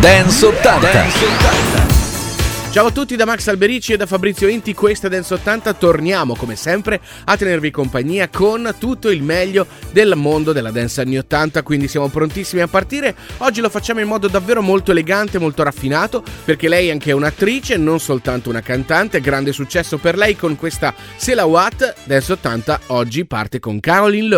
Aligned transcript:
Dance 0.00 0.46
80. 0.46 0.92
Dance 0.92 1.24
80. 1.26 2.70
Ciao 2.70 2.86
a 2.86 2.90
tutti 2.90 3.16
da 3.16 3.26
Max 3.26 3.48
Alberici 3.48 3.92
e 3.92 3.98
da 3.98 4.06
Fabrizio 4.06 4.48
Inti, 4.48 4.72
questa 4.72 5.08
Dance 5.08 5.34
80, 5.34 5.74
torniamo 5.74 6.34
come 6.34 6.56
sempre 6.56 7.02
a 7.24 7.36
tenervi 7.36 7.70
compagnia 7.70 8.30
con 8.30 8.76
tutto 8.78 9.10
il 9.10 9.22
meglio 9.22 9.66
del 9.92 10.14
mondo 10.16 10.52
della 10.52 10.70
dance 10.70 11.02
anni 11.02 11.18
80, 11.18 11.62
quindi 11.62 11.86
siamo 11.86 12.08
prontissimi 12.08 12.62
a 12.62 12.66
partire. 12.66 13.14
Oggi 13.38 13.60
lo 13.60 13.68
facciamo 13.68 14.00
in 14.00 14.08
modo 14.08 14.26
davvero 14.26 14.62
molto 14.62 14.92
elegante, 14.92 15.38
molto 15.38 15.62
raffinato, 15.62 16.24
perché 16.46 16.68
lei 16.68 16.88
è 16.88 16.92
anche 16.92 17.12
un'attrice, 17.12 17.76
non 17.76 18.00
soltanto 18.00 18.48
una 18.48 18.62
cantante, 18.62 19.20
grande 19.20 19.52
successo 19.52 19.98
per 19.98 20.16
lei 20.16 20.34
con 20.34 20.56
questa 20.56 20.94
Sela 21.16 21.44
Watt, 21.44 21.94
Dance 22.04 22.32
80 22.32 22.80
oggi 22.86 23.26
parte 23.26 23.58
con 23.58 23.78
Caroline 23.80 24.28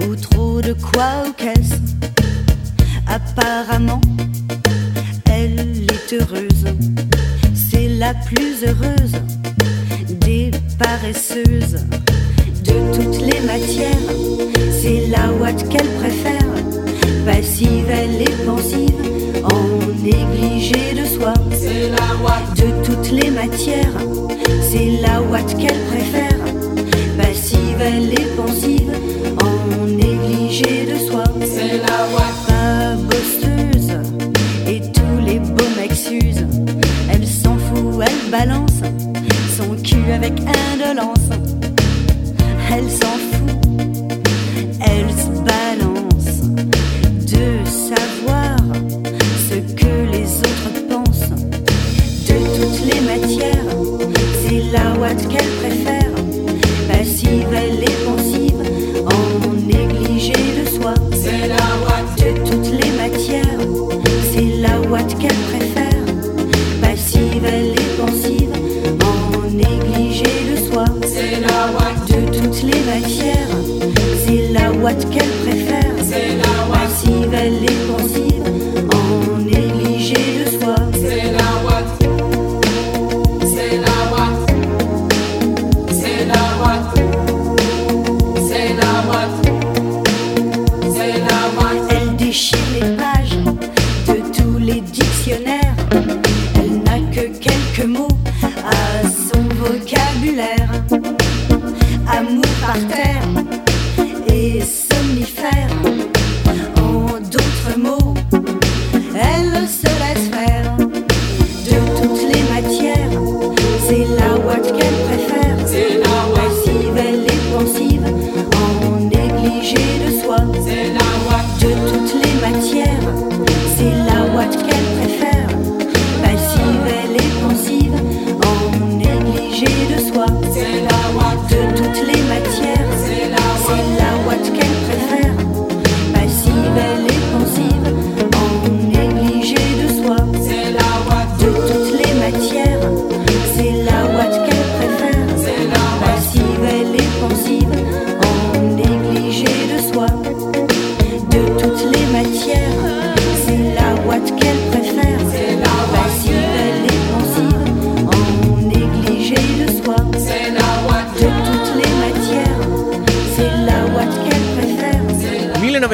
ou 0.00 0.14
trop 0.16 0.60
de 0.60 0.72
quoi 0.72 1.24
ou 1.26 1.32
qu'est-ce. 1.32 1.74
Apparemment, 3.06 4.00
elle 5.30 5.86
est 5.90 6.12
heureuse, 6.12 6.64
c'est 7.54 7.88
la 7.88 8.14
plus 8.14 8.64
heureuse. 8.66 9.27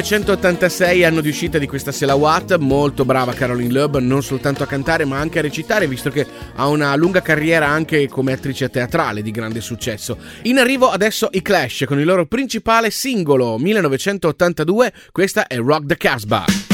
Loeb. 0.05 0.37
anno 1.03 1.23
di 1.23 1.31
uscita 1.31 1.57
di 1.57 1.67
questa 1.67 1.91
Selawat, 1.91 2.59
molto 2.59 3.07
brava 3.07 3.33
Caroline 3.33 3.73
Loeb, 3.73 3.97
non 4.01 4.23
soltanto 4.23 4.63
a 4.63 4.67
cantare 4.67 5.07
ma 5.07 5.19
anche 5.19 5.39
a 5.39 5.43
recitare, 5.43 5.89
visto 5.89 6.11
che 6.11 6.27
ha 6.57 6.69
una 6.69 6.95
lunga 6.95 7.23
carriera 7.23 7.69
anche 7.69 8.07
come 8.07 8.35
attrice 8.35 8.69
teatrale 8.69 9.23
di 9.23 9.31
grande 9.31 9.63
successo. 9.63 10.19
In 10.43 10.59
arrivo 10.59 10.91
adesso 10.91 11.31
i 11.33 11.41
Clash 11.41 11.85
con 11.87 11.99
il 11.99 12.05
loro 12.05 12.27
principale 12.27 12.91
singolo 12.91 13.57
1982, 13.57 14.93
questa 15.11 15.47
è 15.47 15.57
Rock 15.57 15.87
the 15.87 15.97
Casbah. 15.97 16.74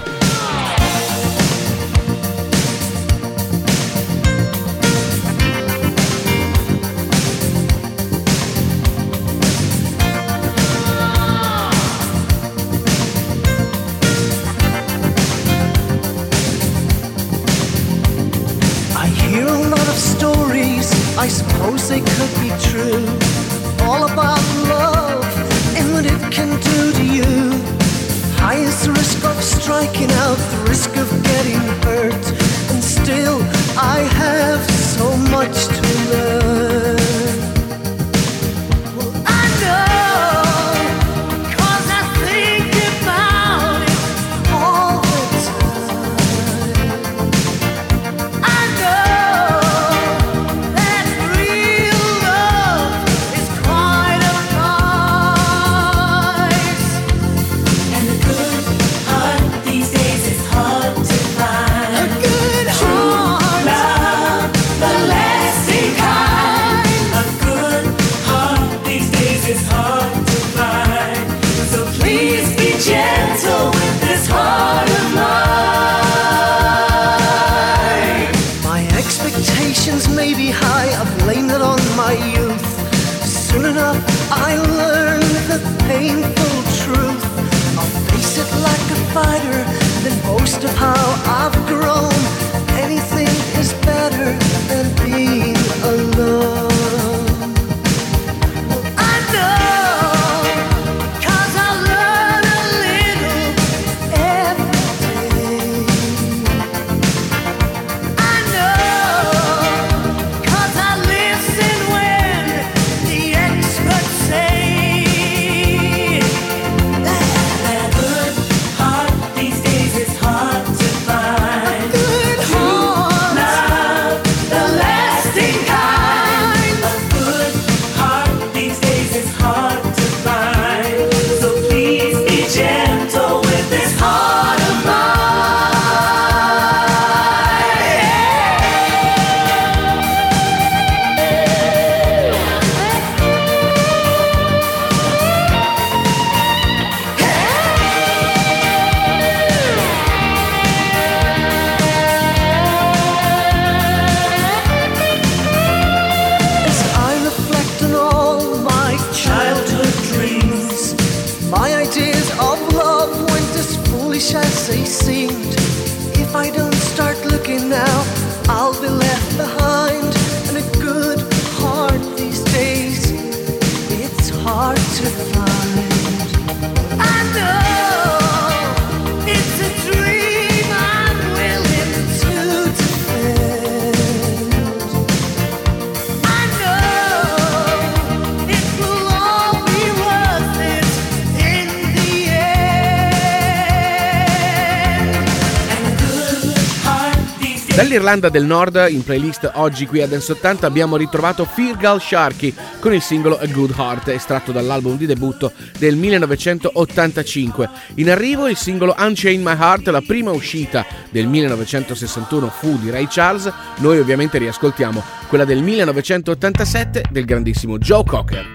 Dall'Irlanda 197.91 198.29
del 198.29 198.45
Nord, 198.45 198.87
in 198.89 199.03
playlist 199.03 199.51
oggi 199.55 199.85
qui 199.85 200.01
a 200.01 200.07
Dance 200.07 200.31
80, 200.31 200.65
abbiamo 200.65 200.95
ritrovato 200.95 201.43
Firgal 201.43 201.99
Sharky 201.99 202.55
con 202.79 202.93
il 202.93 203.01
singolo 203.01 203.37
A 203.37 203.45
Good 203.47 203.73
Heart, 203.77 204.07
estratto 204.07 204.53
dall'album 204.53 204.95
di 204.95 205.05
debutto 205.05 205.51
del 205.77 205.97
1985. 205.97 207.69
In 207.95 208.09
arrivo 208.09 208.47
il 208.47 208.55
singolo 208.55 208.95
Unchain 208.97 209.41
My 209.41 209.57
Heart, 209.57 209.89
la 209.89 209.99
prima 209.99 210.31
uscita 210.31 210.85
del 211.09 211.27
1961 211.27 212.47
fu 212.47 212.79
di 212.79 212.89
Ray 212.89 213.07
Charles. 213.09 213.51
Noi 213.79 213.99
ovviamente 213.99 214.37
riascoltiamo 214.37 215.03
quella 215.27 215.43
del 215.43 215.61
1987 215.61 217.03
del 217.11 217.25
grandissimo 217.25 217.77
Joe 217.77 218.05
Cocker. 218.05 218.45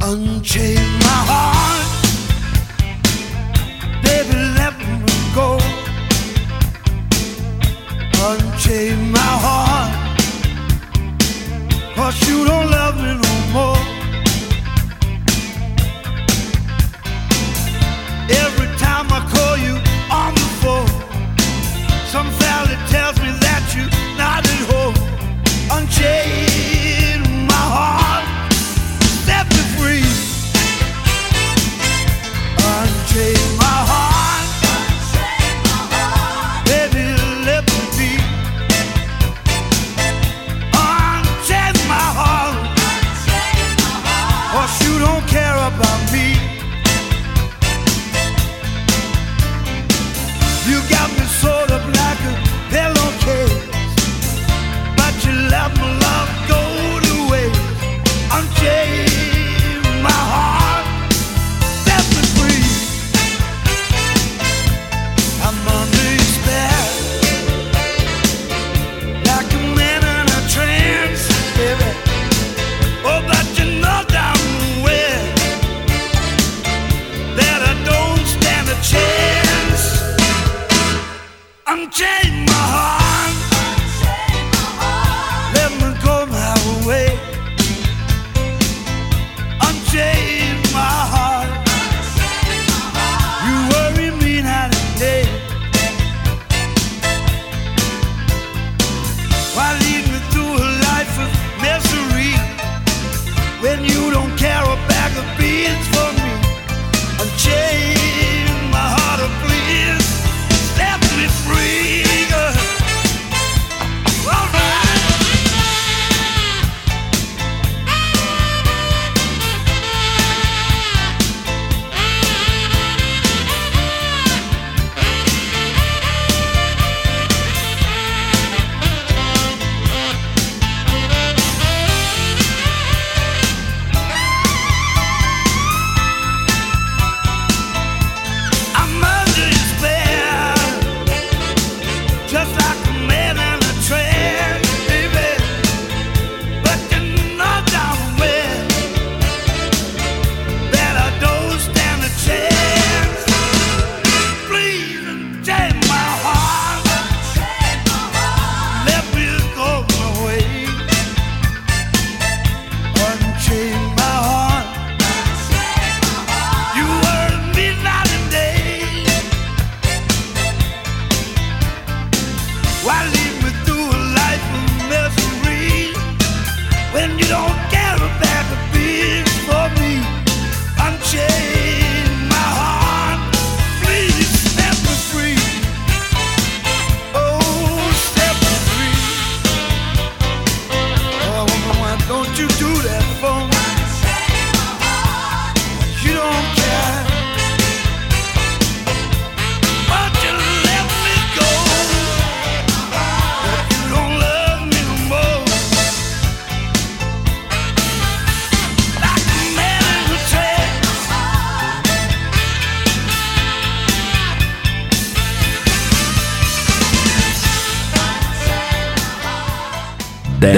Unchain 0.00 0.74
my 0.98 1.28
heart. 1.28 1.51
take 8.62 8.98
my 9.10 9.32
heart. 9.44 9.92
Cause 11.96 12.16
you 12.28 12.44
don't 12.44 12.70
love 12.70 12.96
me 12.96 13.12
no 13.26 13.34
more. 13.56 13.78
Every 18.44 18.68
time 18.78 19.06
I 19.18 19.20
call 19.34 19.56
you 19.66 19.74
on 20.10 20.32
the 20.34 20.48
phone 20.62 20.88
Some 22.12 22.30
valley 22.42 22.76
tells 22.88 23.16
me 23.20 23.30
that 23.46 23.62
you're 23.74 23.92
not 24.16 24.46
at 24.54 24.62
home. 24.72 24.96
Unchain 25.76 27.20
my 27.52 27.64
heart. 27.76 28.26
Set 29.26 29.46
me 29.54 29.62
free. 29.76 30.06
Unchain 32.76 33.56
my 33.58 33.61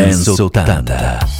Dance 0.04 0.30
80. 0.30 1.33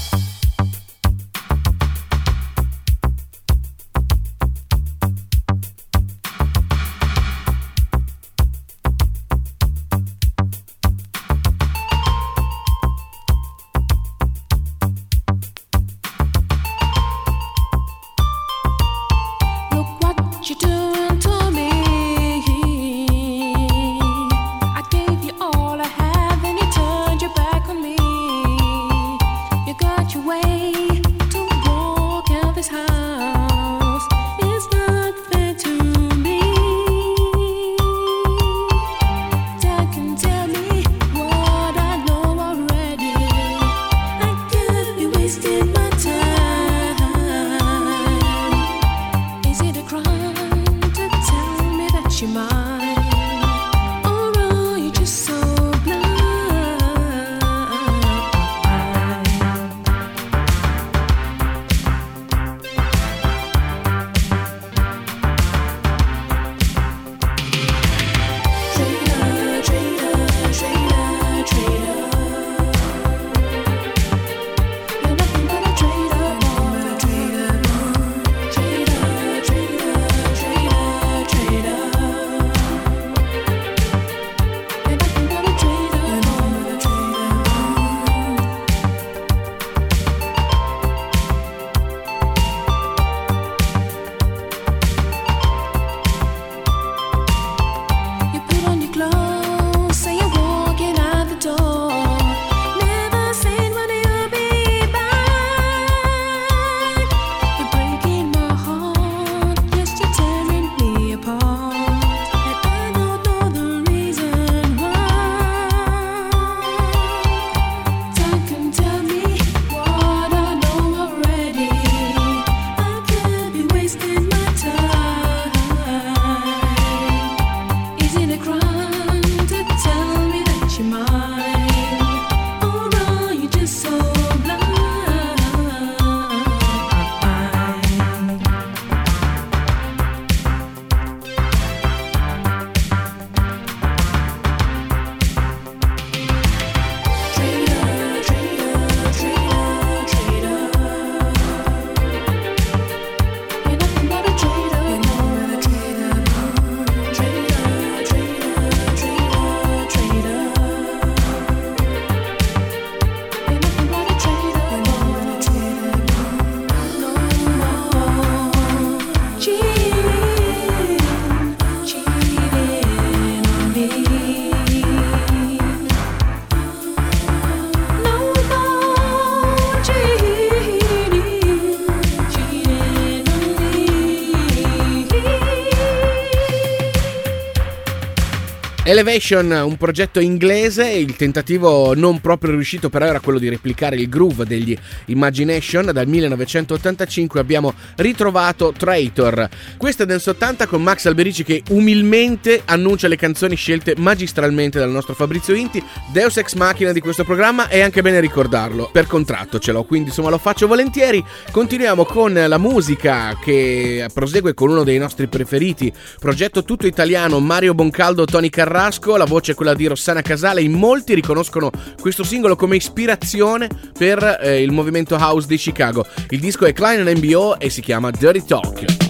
Elevation, 188.94 189.50
un 189.50 189.76
progetto 189.76 190.20
inglese, 190.20 190.88
il 190.88 191.16
tentativo 191.16 191.94
non 191.96 192.20
proprio 192.20 192.52
riuscito 192.52 192.90
però 192.90 193.06
era 193.06 193.18
quello 193.18 193.40
di 193.40 193.48
replicare 193.48 193.96
il 193.96 194.08
groove 194.08 194.44
degli 194.44 194.78
Imagination, 195.06 195.90
dal 195.92 196.06
1985 196.06 197.40
abbiamo 197.40 197.74
ritrovato 197.96 198.72
Traitor, 198.72 199.48
questa 199.78 200.04
è 200.04 200.06
Dance 200.06 200.30
80 200.30 200.68
con 200.68 200.80
Max 200.80 201.06
Alberici 201.06 201.42
che 201.42 201.64
umilmente 201.70 202.62
annuncia 202.66 203.08
le 203.08 203.16
canzoni 203.16 203.56
scelte 203.56 203.94
magistralmente 203.98 204.78
dal 204.78 204.90
nostro 204.90 205.14
Fabrizio 205.14 205.54
Inti, 205.54 205.82
Deus 206.12 206.36
Ex 206.36 206.54
Machina 206.54 206.92
di 206.92 207.00
questo 207.00 207.24
programma 207.24 207.66
è 207.66 207.80
anche 207.80 208.00
bene 208.00 208.20
ricordarlo, 208.20 208.90
per 208.92 209.08
contratto 209.08 209.58
ce 209.58 209.72
l'ho, 209.72 209.82
quindi 209.82 210.10
insomma 210.10 210.30
lo 210.30 210.38
faccio 210.38 210.68
volentieri, 210.68 211.24
continuiamo 211.50 212.04
con 212.04 212.32
la 212.32 212.58
musica 212.58 213.36
che 213.42 214.06
prosegue 214.14 214.54
con 214.54 214.70
uno 214.70 214.84
dei 214.84 214.98
nostri 214.98 215.26
preferiti, 215.26 215.92
progetto 216.20 216.62
tutto 216.62 216.86
italiano 216.86 217.40
Mario 217.40 217.74
Boncaldo, 217.74 218.24
Tony 218.24 218.50
Carrà, 218.50 218.82
Vasco, 218.84 219.16
la 219.16 219.24
voce 219.24 219.52
è 219.52 219.54
quella 219.54 219.72
di 219.72 219.86
Rossana 219.86 220.20
Casale. 220.20 220.60
In 220.60 220.72
molti 220.72 221.14
riconoscono 221.14 221.70
questo 221.98 222.22
singolo 222.22 222.54
come 222.54 222.76
ispirazione 222.76 223.66
per 223.96 224.40
eh, 224.42 224.60
il 224.60 224.72
movimento 224.72 225.16
house 225.16 225.46
di 225.46 225.56
Chicago. 225.56 226.04
Il 226.28 226.40
disco 226.40 226.66
è 226.66 226.74
Klein 226.74 227.16
MBO 227.16 227.58
e 227.58 227.70
si 227.70 227.80
chiama 227.80 228.10
Dirty 228.10 228.44
Talk. 228.44 229.03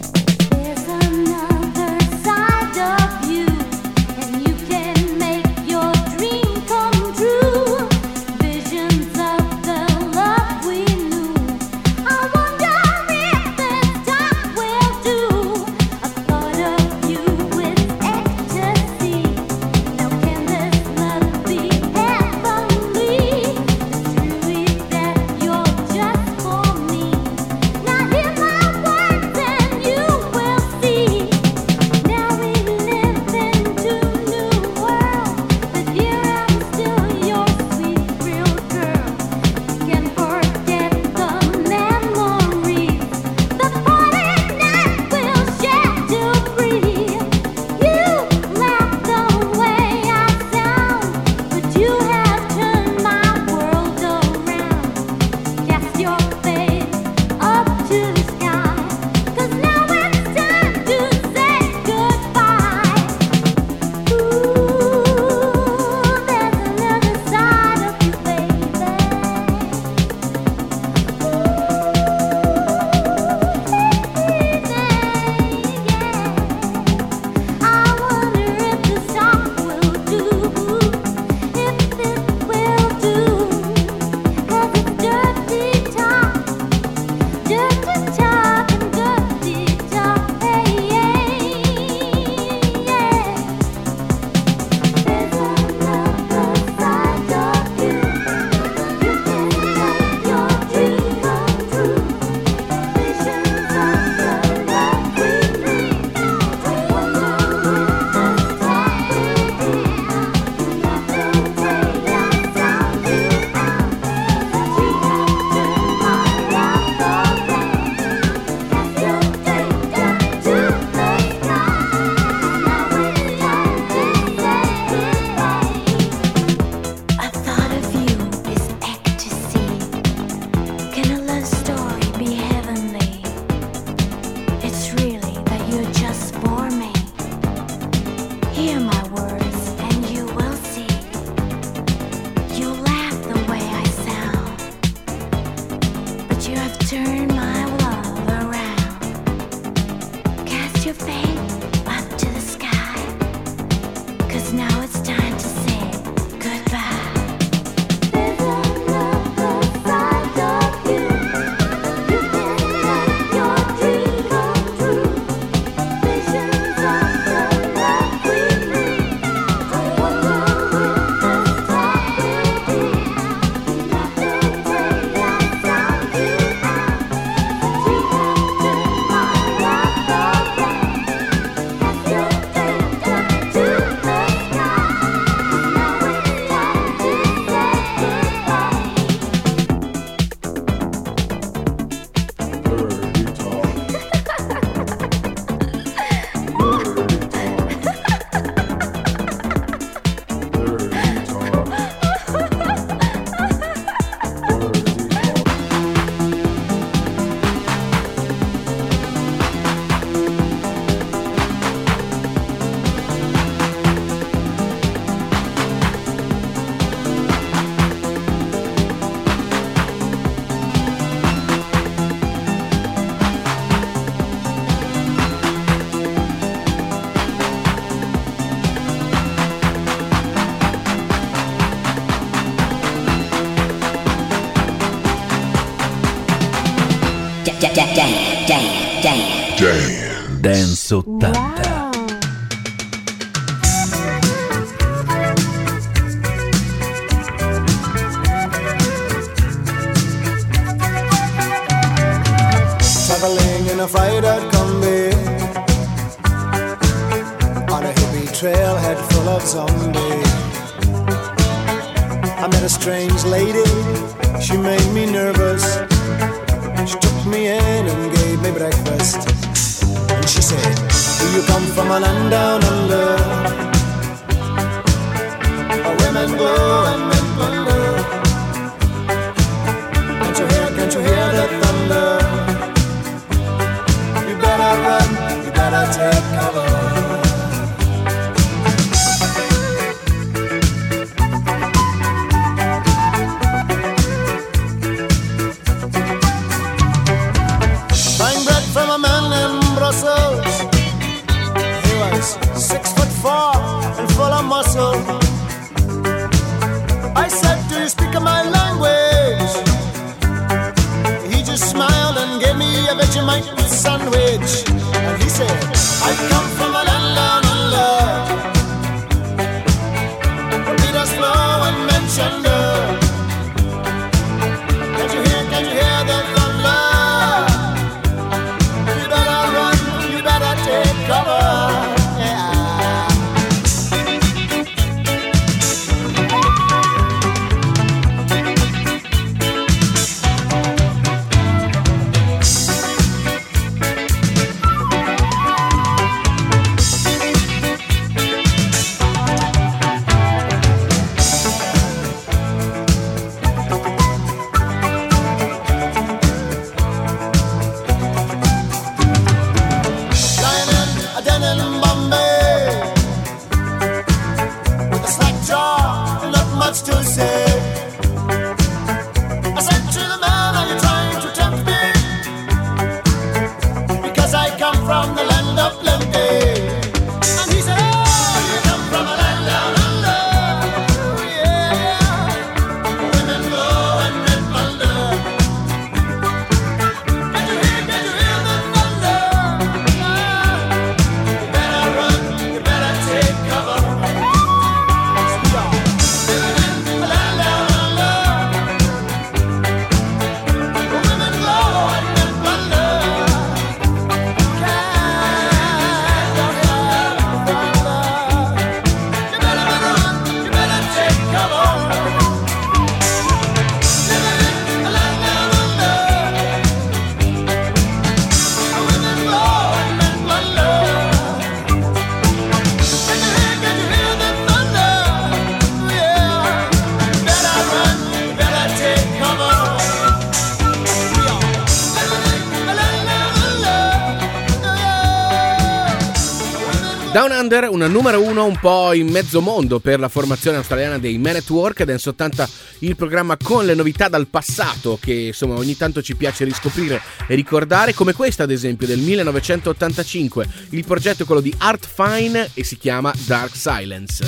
Thunder, 437.45 437.69
una 437.69 437.89
numero 437.89 438.23
uno 438.23 438.47
un 438.47 438.59
po' 438.59 438.95
in 438.95 439.09
mezzo 439.09 439.43
mondo 439.43 439.79
per 439.79 440.01
la 440.01 440.09
formazione 440.09 440.57
australiana 440.57 440.99
dei 440.99 441.19
Man 441.19 441.37
at 441.37 441.51
Work, 441.51 441.83
Dance 441.83 442.09
80, 442.09 442.49
il 442.81 442.97
programma 442.97 443.37
con 443.37 443.67
le 443.67 443.75
novità 443.75 444.09
dal 444.09 444.29
passato 444.29 444.99
che 444.99 445.13
insomma 445.13 445.57
ogni 445.57 445.77
tanto 445.77 446.01
ci 446.01 446.17
piace 446.17 446.45
riscoprire 446.45 447.03
e 447.27 447.35
ricordare, 447.35 447.93
come 447.93 448.15
questa 448.15 448.45
ad 448.45 448.51
esempio 448.51 448.87
del 448.87 449.01
1985, 449.01 450.47
il 450.71 450.85
progetto 450.87 451.25
è 451.25 451.27
quello 451.27 451.43
di 451.43 451.55
Art 451.59 451.87
Fine 451.87 452.49
e 452.55 452.65
si 452.65 452.79
chiama 452.79 453.13
Dark 453.27 453.55
Silence. 453.55 454.25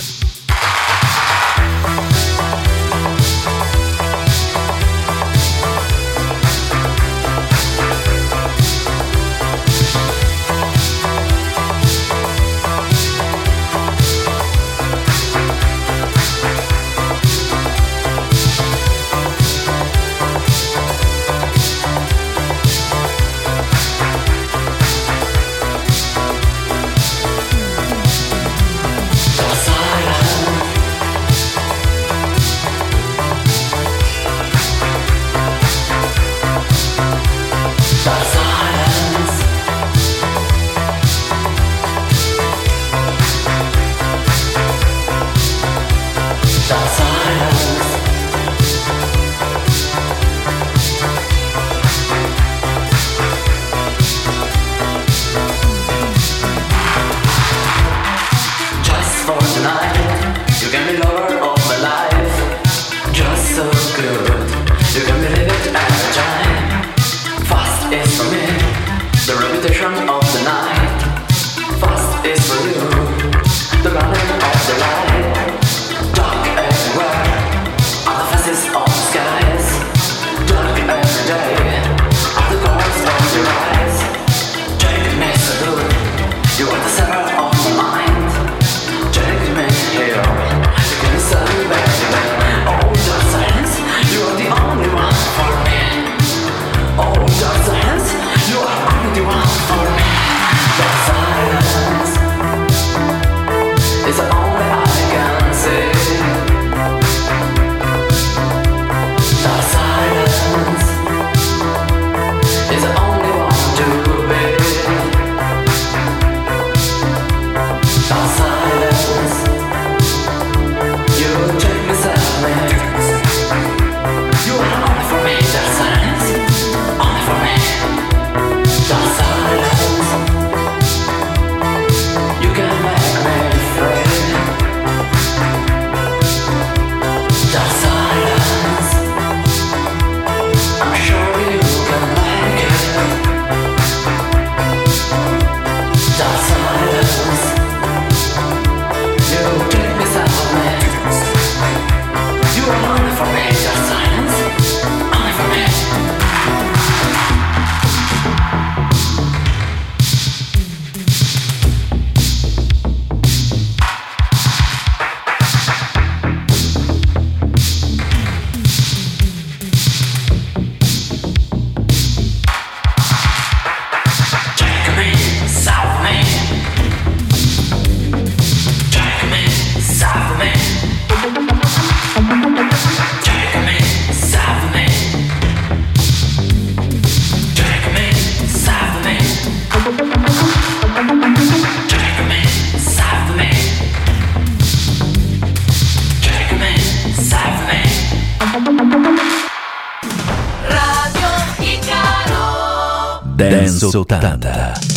80. 204.04 204.95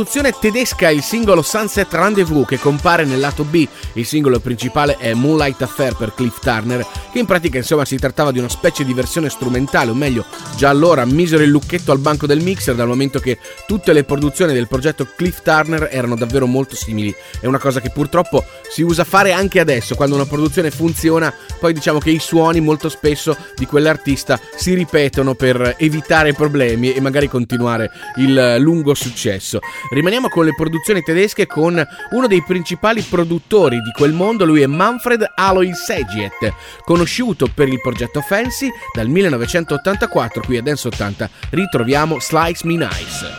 Produzione 0.00 0.32
tedesca 0.32 0.88
il 0.88 1.02
singolo 1.02 1.42
Sunset 1.42 1.92
Rendezvous 1.92 2.46
che 2.46 2.58
compare 2.58 3.04
nel 3.04 3.20
lato 3.20 3.44
B. 3.44 3.68
Il 3.92 4.06
singolo 4.06 4.40
principale 4.40 4.96
è 4.96 5.12
Moonlight 5.12 5.60
Affair 5.60 5.94
per 5.94 6.14
Cliff 6.14 6.40
Turner, 6.40 6.86
che 7.12 7.18
in 7.18 7.26
pratica 7.26 7.58
insomma 7.58 7.84
si 7.84 7.98
trattava 7.98 8.32
di 8.32 8.38
una 8.38 8.48
specie 8.48 8.82
di 8.82 8.94
versione 8.94 9.28
strumentale, 9.28 9.90
o 9.90 9.94
meglio, 9.94 10.24
già 10.56 10.70
allora 10.70 11.04
misero 11.04 11.42
il 11.42 11.50
lucchetto 11.50 11.92
al 11.92 11.98
banco 11.98 12.26
del 12.26 12.40
mixer 12.40 12.74
dal 12.74 12.86
momento 12.86 13.18
che 13.18 13.38
tutte 13.66 13.92
le 13.92 14.04
produzioni 14.04 14.54
del 14.54 14.68
progetto 14.68 15.06
Cliff 15.14 15.42
Turner 15.42 15.90
erano 15.92 16.16
davvero 16.16 16.46
molto 16.46 16.76
simili. 16.76 17.14
È 17.38 17.44
una 17.44 17.58
cosa 17.58 17.80
che 17.82 17.90
purtroppo 17.90 18.42
si 18.70 18.80
usa 18.80 19.04
fare 19.04 19.32
anche 19.32 19.60
adesso, 19.60 19.96
quando 19.96 20.14
una 20.14 20.24
produzione 20.24 20.70
funziona, 20.70 21.30
poi 21.58 21.74
diciamo 21.74 21.98
che 21.98 22.08
i 22.08 22.20
suoni 22.20 22.60
molto 22.60 22.88
spesso 22.88 23.36
di 23.54 23.66
quell'artista 23.66 24.40
si 24.56 24.72
ripetono 24.72 25.34
per 25.34 25.74
evitare 25.76 26.32
problemi 26.32 26.94
e 26.94 27.00
magari 27.02 27.28
continuare 27.28 27.90
il 28.16 28.56
lungo 28.60 28.94
successo. 28.94 29.60
Rimaniamo 29.90 30.28
con 30.28 30.44
le 30.44 30.54
produzioni 30.54 31.02
tedesche 31.02 31.46
con 31.46 31.84
uno 32.10 32.26
dei 32.28 32.42
principali 32.42 33.02
produttori 33.02 33.80
di 33.80 33.90
quel 33.90 34.12
mondo, 34.12 34.44
lui 34.44 34.62
è 34.62 34.66
Manfred 34.66 35.32
Aloy 35.34 35.74
Segiet, 35.74 36.52
conosciuto 36.84 37.48
per 37.52 37.66
il 37.66 37.80
progetto 37.80 38.20
Fancy 38.20 38.70
dal 38.94 39.08
1984, 39.08 40.42
qui 40.42 40.58
a 40.58 40.62
Dance 40.62 40.86
80 40.86 41.28
ritroviamo 41.50 42.20
Slice 42.20 42.66
Me 42.66 42.76
Nice. 42.76 43.38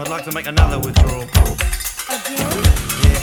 I'd 0.00 0.06
like 0.06 0.24
to 0.26 0.32
make 0.32 0.46
another 0.46 0.78
withdrawal. 0.78 1.22
Again? 1.22 1.58
Yeah, 3.02 3.18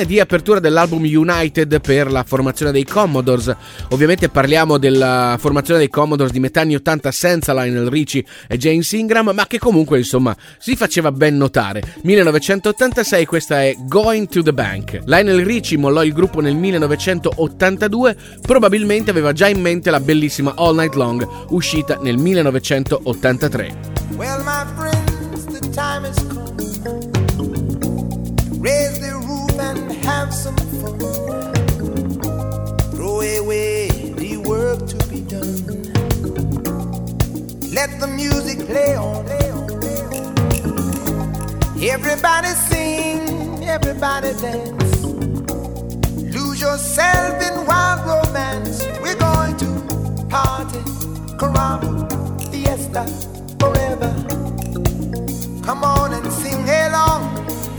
Canzone 0.00 0.06
di 0.06 0.20
apertura 0.20 0.60
dell'album 0.60 1.02
United 1.02 1.80
per 1.80 2.10
la 2.10 2.24
formazione 2.24 2.72
dei 2.72 2.84
Commodores. 2.84 3.54
Ovviamente 3.90 4.28
parliamo 4.28 4.78
della 4.78 5.36
formazione 5.38 5.80
dei 5.80 5.88
Commodores 5.88 6.32
di 6.32 6.40
metà 6.40 6.62
anni 6.62 6.74
80 6.74 7.10
senza 7.10 7.52
Lionel 7.52 7.88
Richie 7.88 8.24
e 8.48 8.56
James 8.56 8.90
Ingram, 8.92 9.30
ma 9.34 9.46
che 9.46 9.58
comunque 9.58 9.98
insomma 9.98 10.34
si 10.58 10.76
faceva 10.76 11.12
ben 11.12 11.36
notare. 11.36 11.82
1986 12.02 13.26
questa 13.26 13.62
è 13.62 13.74
Going 13.78 14.28
to 14.28 14.42
the 14.42 14.52
Bank. 14.52 15.00
Lionel 15.04 15.44
Richie 15.44 15.76
mollò 15.76 16.02
il 16.02 16.12
gruppo 16.12 16.40
nel 16.40 16.54
1982, 16.54 18.16
probabilmente 18.40 19.10
aveva 19.10 19.32
già 19.32 19.48
in 19.48 19.60
mente 19.60 19.90
la 19.90 20.00
bellissima 20.00 20.54
All 20.56 20.76
Night 20.76 20.94
Long 20.94 21.26
uscita 21.48 21.98
nel 22.00 22.16
1983. 22.16 23.74
Well, 24.16 24.42
my 24.44 24.64
friends, 24.76 25.46
the 25.46 25.60
time 25.72 26.04
has 26.06 26.16
come. 26.28 26.49
Throw 32.92 33.20
away 33.20 33.88
the 33.88 34.36
work 34.46 34.86
to 34.86 34.96
be 35.08 35.20
done. 35.22 35.82
Let 37.74 37.98
the 38.00 38.06
music 38.06 38.66
play 38.66 38.94
on. 38.96 39.26
Everybody 41.82 42.48
sing, 42.48 43.64
everybody 43.64 44.32
dance. 44.34 45.02
Lose 46.34 46.60
yourself 46.60 47.42
in 47.42 47.66
wild 47.66 48.06
romance. 48.06 48.86
We're 49.02 49.16
going 49.16 49.56
to 49.56 50.26
party, 50.28 50.78
caramba, 51.38 52.06
fiesta, 52.52 53.04
forever. 53.58 54.12
Come 55.64 55.82
on 55.84 56.12
and 56.12 56.32
sing 56.32 56.68
along. 56.68 57.34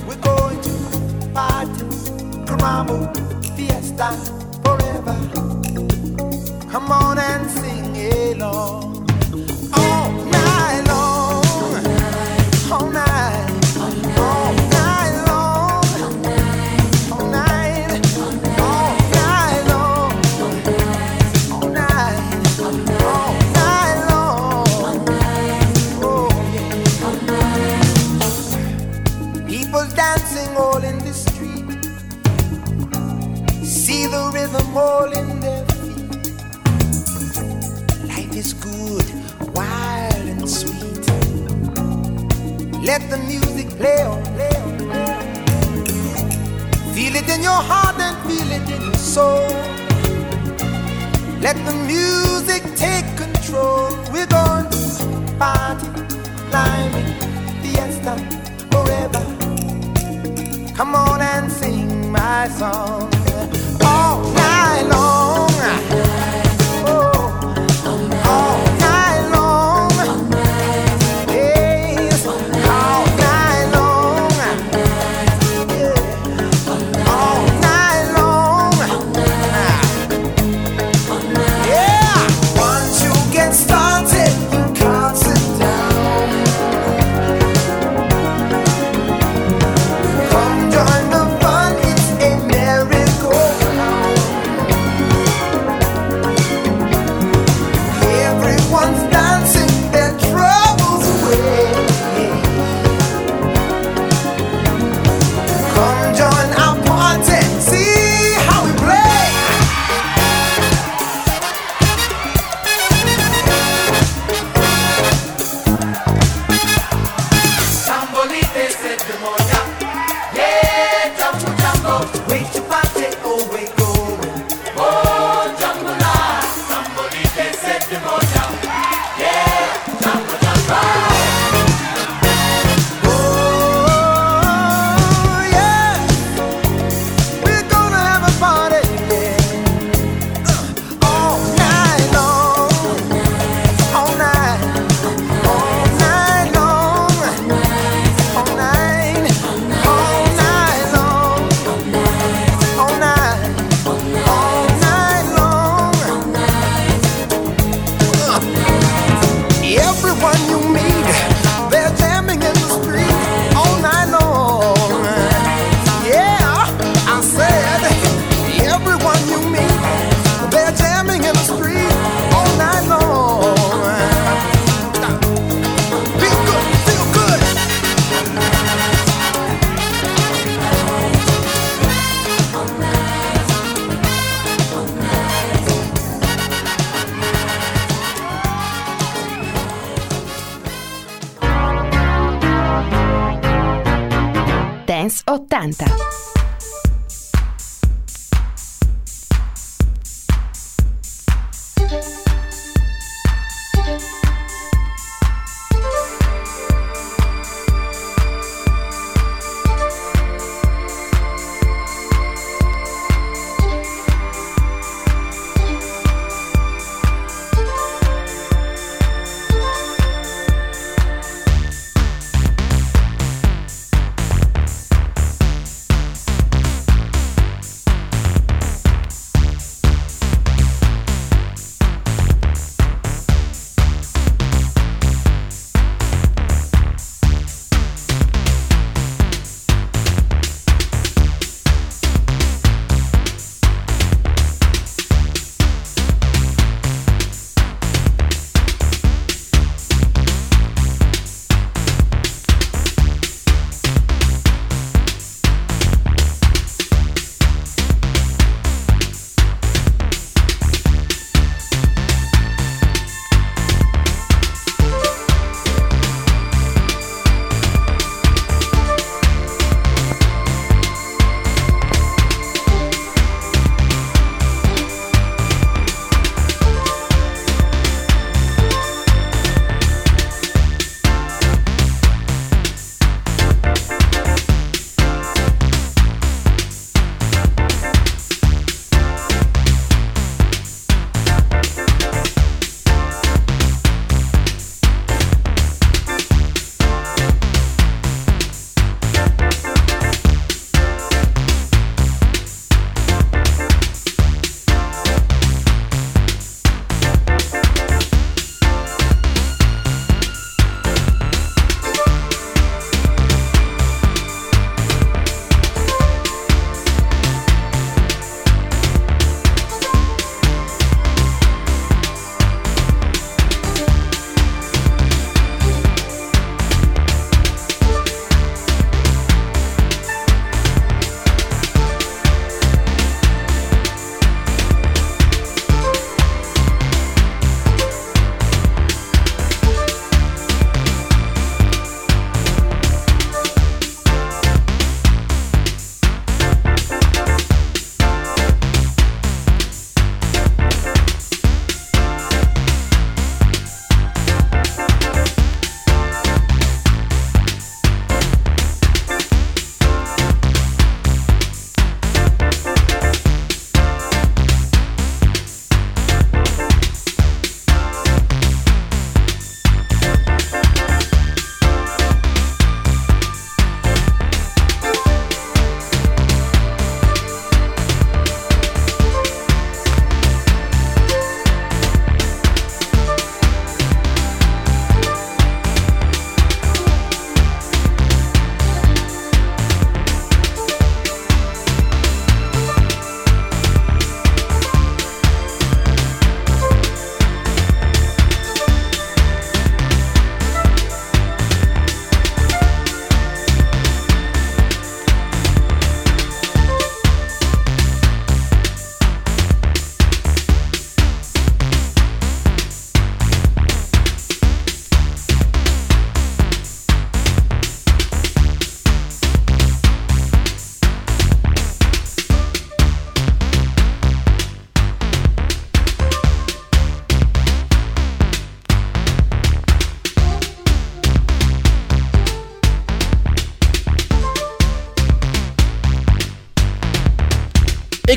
We're 0.08 0.18
going 0.18 0.60
to 0.62 0.74
party, 1.34 1.86
fiesta, 3.56 4.12
forever. 4.64 5.18
Come 6.72 6.92
on 6.92 7.18
and 7.18 7.50
sing 7.50 7.96
along. 8.34 8.91
Let 42.92 43.10
the 43.10 43.20
music 43.20 43.70
play 43.78 44.04
on. 44.04 44.22
Feel 46.94 47.16
it 47.16 47.30
in 47.30 47.42
your 47.42 47.62
heart 47.70 47.96
and 48.02 48.18
feel 48.28 48.52
it 48.52 48.70
in 48.70 48.82
your 48.82 48.96
soul. 48.96 49.48
Let 51.40 51.56
the 51.66 51.74
music 51.88 52.64
take 52.76 53.08
control. 53.16 53.88
We're 54.12 54.28
going 54.28 54.68
to 54.70 55.36
party, 55.40 55.88
climbing, 56.50 57.16
fiesta, 57.62 58.14
forever. 58.72 59.24
Come 60.76 60.94
on 60.94 61.22
and 61.22 61.50
sing 61.50 62.12
my 62.12 62.50
song 62.50 63.10
all 63.86 64.20
night 64.34 64.84
long. 64.92 66.11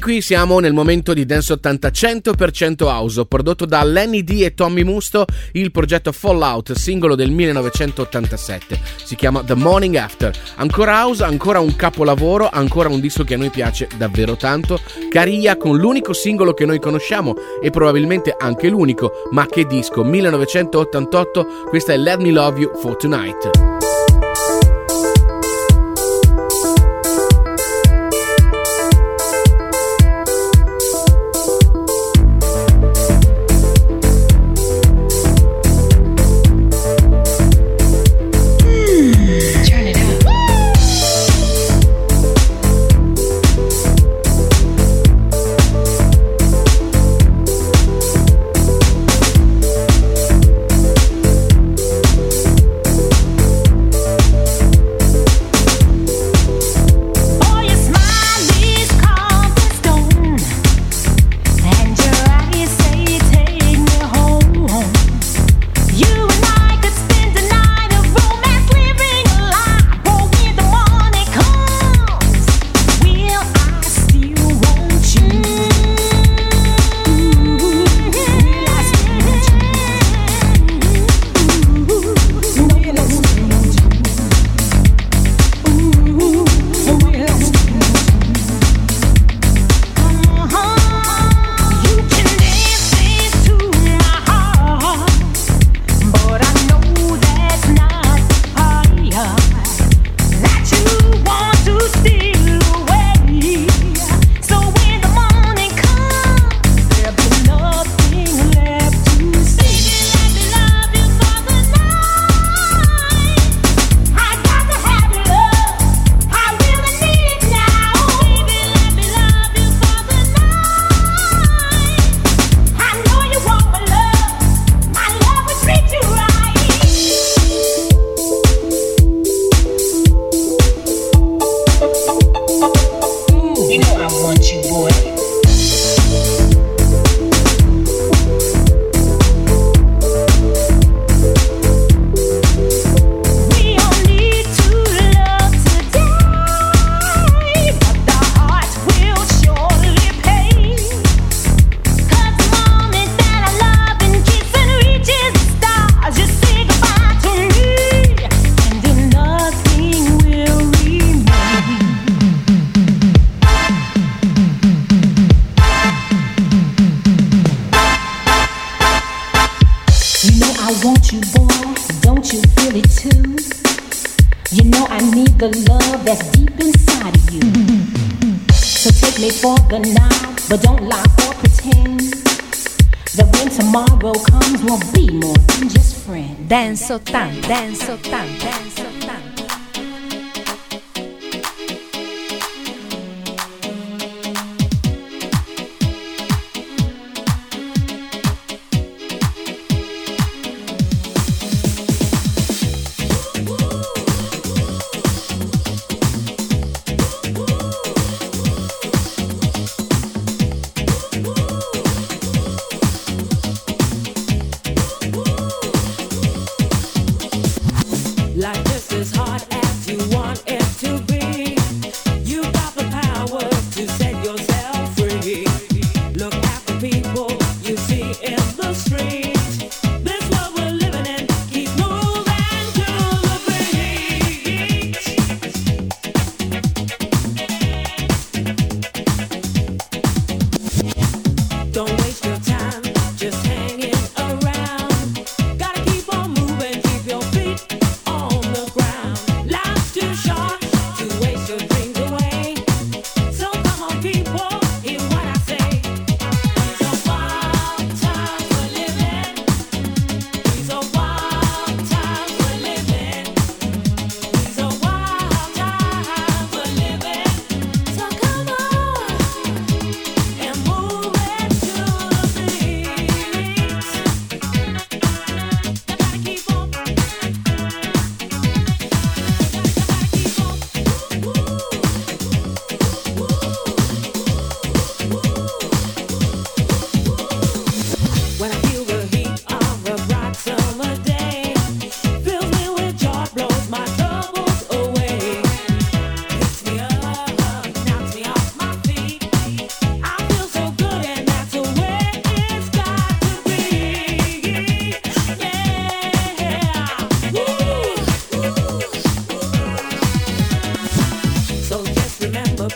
Qui 0.04 0.20
siamo 0.20 0.58
nel 0.58 0.74
momento 0.74 1.14
di 1.14 1.24
Dance 1.24 1.54
80 1.54 1.88
100% 1.88 2.84
House, 2.84 3.24
prodotto 3.24 3.64
da 3.64 3.82
Lenny 3.82 4.22
D 4.22 4.42
e 4.42 4.52
Tommy 4.52 4.82
Musto, 4.82 5.24
il 5.52 5.70
progetto 5.70 6.12
Fallout, 6.12 6.72
singolo 6.72 7.14
del 7.14 7.30
1987. 7.30 8.78
Si 9.02 9.14
chiama 9.14 9.42
The 9.42 9.54
Morning 9.54 9.94
After. 9.94 10.30
Ancora 10.56 10.92
house, 10.92 11.24
ancora 11.24 11.60
un 11.60 11.74
capolavoro, 11.74 12.50
ancora 12.52 12.90
un 12.90 13.00
disco 13.00 13.24
che 13.24 13.32
a 13.32 13.38
noi 13.38 13.48
piace 13.48 13.88
davvero 13.96 14.36
tanto. 14.36 14.78
Caria 15.08 15.56
con 15.56 15.78
l'unico 15.78 16.12
singolo 16.12 16.52
che 16.52 16.66
noi 16.66 16.80
conosciamo 16.80 17.34
e 17.62 17.70
probabilmente 17.70 18.34
anche 18.38 18.68
l'unico, 18.68 19.10
ma 19.30 19.46
che 19.46 19.64
disco? 19.64 20.04
1988, 20.04 21.46
questa 21.70 21.94
è 21.94 21.96
Let 21.96 22.20
Me 22.20 22.30
Love 22.30 22.60
You 22.60 22.76
for 22.76 22.96
Tonight. 22.96 23.83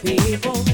People, 0.02 0.67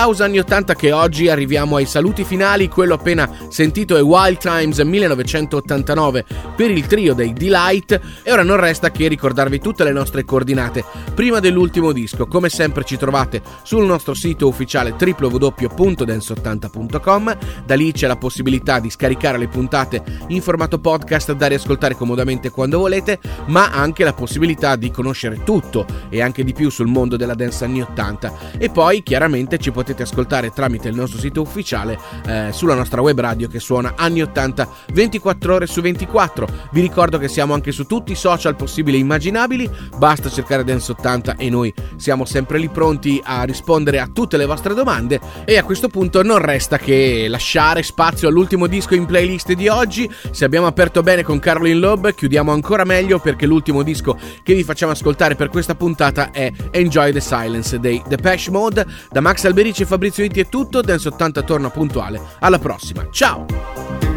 l'House 0.00 0.22
anni 0.22 0.38
80 0.38 0.74
che 0.76 0.92
oggi 0.92 1.28
arriviamo 1.28 1.76
ai 1.76 1.84
saluti 1.84 2.24
finali. 2.24 2.68
Quello 2.68 2.94
appena 2.94 3.28
sentito 3.48 3.98
è 3.98 4.02
Wild 4.02 4.38
Times 4.38 4.78
1989 4.78 6.24
per 6.56 6.70
il 6.70 6.86
trio 6.86 7.12
dei 7.12 7.34
Delight. 7.34 8.00
E 8.22 8.32
ora 8.32 8.42
non 8.42 8.56
resta 8.56 8.90
che 8.90 9.08
ricordarvi 9.08 9.60
tutte 9.60 9.84
le 9.84 9.92
nostre 9.92 10.24
coordinate. 10.24 10.82
Prima 11.14 11.38
dell'ultimo 11.38 11.92
disco, 11.92 12.26
come 12.26 12.48
sempre 12.48 12.84
ci 12.84 12.96
trovate 12.96 13.42
sul 13.62 13.84
nostro 13.84 14.14
sito 14.14 14.48
ufficiale 14.48 14.94
www.dance80.com. 14.98 17.36
Da 17.66 17.74
lì 17.74 17.92
c'è 17.92 18.06
la 18.06 18.16
possibilità 18.16 18.80
di 18.80 18.88
scaricare 18.88 19.36
le 19.36 19.48
puntate 19.48 20.02
in 20.28 20.40
formato 20.40 20.78
podcast 20.78 21.32
da 21.32 21.46
riascoltare 21.46 21.94
comodamente 21.94 22.48
quando 22.48 22.78
volete, 22.78 23.20
ma 23.48 23.70
anche 23.70 24.04
la 24.04 24.14
possibilità 24.14 24.76
di 24.76 24.90
conoscere 24.90 25.42
tutto 25.44 25.84
e 26.08 26.22
anche 26.22 26.42
di 26.42 26.54
più 26.54 26.70
sul 26.70 26.86
mondo 26.86 27.18
della 27.18 27.34
dance 27.34 27.66
anni 27.66 27.82
80. 27.82 28.32
E 28.56 28.70
poi 28.70 29.02
chiaramente 29.02 29.58
ci 29.58 29.70
potete 29.70 29.88
ascoltare 29.98 30.50
tramite 30.50 30.88
il 30.88 30.94
nostro 30.94 31.18
sito 31.18 31.40
ufficiale 31.40 31.98
eh, 32.26 32.48
sulla 32.52 32.74
nostra 32.74 33.00
web 33.00 33.18
radio 33.20 33.48
che 33.48 33.60
suona 33.60 33.94
anni 33.96 34.22
80 34.22 34.68
24 34.92 35.54
ore 35.54 35.66
su 35.66 35.80
24. 35.80 36.48
Vi 36.72 36.80
ricordo 36.80 37.18
che 37.18 37.28
siamo 37.28 37.54
anche 37.54 37.72
su 37.72 37.86
tutti 37.86 38.12
i 38.12 38.16
social 38.16 38.56
possibili 38.56 38.96
e 38.96 39.00
immaginabili, 39.00 39.68
basta 39.96 40.28
cercare 40.28 40.64
Dance 40.64 40.92
80 40.92 41.36
e 41.36 41.50
noi 41.50 41.72
siamo 41.96 42.24
sempre 42.24 42.58
lì 42.58 42.68
pronti 42.68 43.20
a 43.22 43.42
rispondere 43.44 44.00
a 44.00 44.08
tutte 44.12 44.36
le 44.36 44.46
vostre 44.46 44.74
domande 44.74 45.20
e 45.44 45.56
a 45.56 45.64
questo 45.64 45.88
punto 45.88 46.22
non 46.22 46.38
resta 46.38 46.78
che 46.78 47.26
lasciare 47.28 47.82
spazio 47.82 48.28
all'ultimo 48.28 48.66
disco 48.66 48.94
in 48.94 49.06
playlist 49.06 49.52
di 49.52 49.68
oggi. 49.68 50.10
Se 50.30 50.44
abbiamo 50.44 50.66
aperto 50.66 51.02
bene 51.02 51.22
con 51.22 51.38
Carolyn 51.38 51.78
Loeb, 51.78 52.14
chiudiamo 52.14 52.52
ancora 52.52 52.84
meglio 52.84 53.18
perché 53.18 53.46
l'ultimo 53.46 53.82
disco 53.82 54.18
che 54.42 54.54
vi 54.54 54.64
facciamo 54.64 54.92
ascoltare 54.92 55.34
per 55.34 55.48
questa 55.48 55.74
puntata 55.74 56.30
è 56.30 56.50
Enjoy 56.70 57.12
the 57.12 57.20
Silence 57.20 57.78
dei 57.78 58.02
Depeche 58.06 58.50
Mode. 58.50 58.86
Da 59.10 59.20
Max 59.20 59.44
Alberici 59.44 59.79
Fabrizio 59.86 60.24
Itti 60.24 60.40
è 60.40 60.48
tutto, 60.48 60.80
Dance 60.80 61.08
80 61.08 61.42
torna 61.42 61.70
puntuale. 61.70 62.20
Alla 62.40 62.58
prossima, 62.58 63.06
ciao! 63.10 64.09